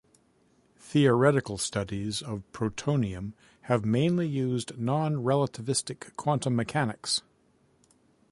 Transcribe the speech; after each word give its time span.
Theoretical 0.79 1.59
studies 1.59 2.23
of 2.23 2.41
protonium 2.53 3.33
have 3.69 3.85
mainly 3.85 4.27
used 4.27 4.75
non-relativistic 4.79 6.15
quantum 6.15 6.55
mechanics. 6.55 7.21